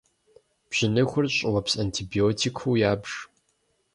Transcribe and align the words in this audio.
Бжьыныхур 0.69 1.25
щӏыуэпс 1.35 1.73
антибиотикыу 1.83 2.73
ябж. 2.91 3.11